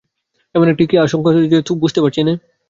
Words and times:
একদিনে 0.55 0.71
এমনি 0.71 0.85
কি 0.89 0.95
অশক্ত 0.97 1.25
হয়ে 1.25 1.37
পড়েছি 1.37 1.55
তা 1.55 1.67
তো 1.67 1.73
বুঝতে 1.81 1.99
পারছি 2.03 2.21
নে। 2.21 2.33